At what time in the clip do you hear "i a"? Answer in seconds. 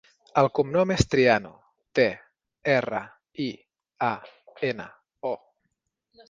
3.45-4.11